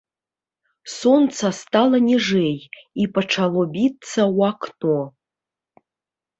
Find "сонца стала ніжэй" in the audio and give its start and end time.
0.99-2.57